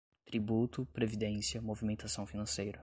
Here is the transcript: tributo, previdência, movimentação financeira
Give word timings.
tributo, 0.25 0.83
previdência, 0.87 1.61
movimentação 1.61 2.25
financeira 2.25 2.79